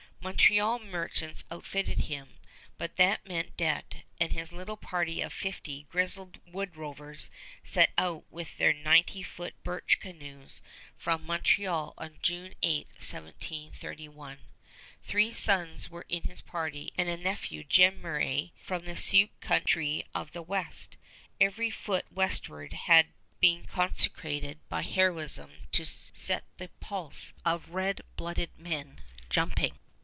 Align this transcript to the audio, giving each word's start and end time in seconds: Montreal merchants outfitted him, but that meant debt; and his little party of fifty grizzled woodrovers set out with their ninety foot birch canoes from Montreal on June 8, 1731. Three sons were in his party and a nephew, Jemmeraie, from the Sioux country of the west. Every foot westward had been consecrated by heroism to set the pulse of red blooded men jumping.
Montreal 0.23 0.77
merchants 0.77 1.43
outfitted 1.49 2.01
him, 2.01 2.35
but 2.77 2.97
that 2.97 3.25
meant 3.25 3.57
debt; 3.57 4.03
and 4.19 4.31
his 4.31 4.53
little 4.53 4.77
party 4.77 5.19
of 5.19 5.33
fifty 5.33 5.87
grizzled 5.89 6.39
woodrovers 6.45 7.31
set 7.63 7.91
out 7.97 8.25
with 8.29 8.59
their 8.59 8.71
ninety 8.71 9.23
foot 9.23 9.55
birch 9.63 9.99
canoes 9.99 10.61
from 10.95 11.25
Montreal 11.25 11.95
on 11.97 12.19
June 12.21 12.53
8, 12.61 12.89
1731. 12.89 14.37
Three 15.03 15.33
sons 15.33 15.89
were 15.89 16.05
in 16.07 16.21
his 16.21 16.41
party 16.41 16.93
and 16.99 17.09
a 17.09 17.17
nephew, 17.17 17.63
Jemmeraie, 17.63 18.51
from 18.57 18.85
the 18.85 18.95
Sioux 18.95 19.29
country 19.39 20.03
of 20.13 20.33
the 20.33 20.43
west. 20.43 20.97
Every 21.39 21.71
foot 21.71 22.05
westward 22.11 22.73
had 22.73 23.07
been 23.39 23.65
consecrated 23.65 24.59
by 24.69 24.83
heroism 24.83 25.65
to 25.71 25.83
set 25.83 26.43
the 26.57 26.69
pulse 26.79 27.33
of 27.43 27.71
red 27.71 28.01
blooded 28.17 28.51
men 28.59 29.01
jumping. 29.27 29.79